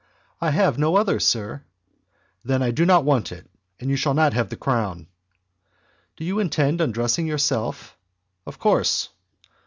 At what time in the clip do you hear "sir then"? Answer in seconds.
1.19-2.63